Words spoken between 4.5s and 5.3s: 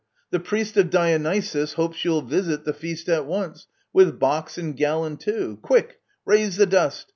and gallon